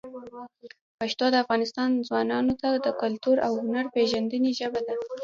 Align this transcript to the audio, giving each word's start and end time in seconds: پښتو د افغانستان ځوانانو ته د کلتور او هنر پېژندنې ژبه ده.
پښتو 0.99 1.25
د 1.31 1.35
افغانستان 1.43 1.89
ځوانانو 2.07 2.53
ته 2.61 2.69
د 2.85 2.87
کلتور 3.01 3.37
او 3.47 3.53
هنر 3.63 3.85
پېژندنې 3.95 4.51
ژبه 4.59 4.81
ده. 4.87 4.95